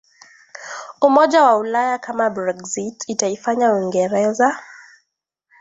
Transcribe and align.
umoja 1.01 1.43
wa 1.43 1.57
Ulaya 1.57 1.99
Kama 1.99 2.29
Brexit 2.29 3.03
itaifanya 3.09 3.73
Uingereza 3.73 4.59